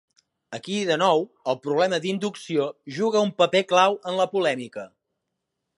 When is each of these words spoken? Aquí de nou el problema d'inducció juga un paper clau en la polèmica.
Aquí 0.57 0.77
de 0.91 0.95
nou 1.01 1.21
el 1.53 1.59
problema 1.65 1.99
d'inducció 2.05 2.67
juga 2.97 3.25
un 3.27 3.33
paper 3.43 3.63
clau 3.75 4.01
en 4.13 4.21
la 4.23 4.31
polèmica. 4.35 4.93